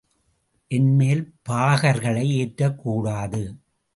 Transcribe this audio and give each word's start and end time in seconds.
என் 0.71 0.95
மேல் 0.95 1.21
பாகர்களை 1.49 2.25
ஏற்றக்கூடாது. 2.39 3.41